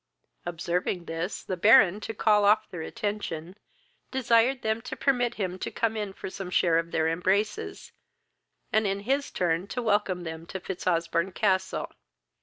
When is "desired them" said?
4.09-4.81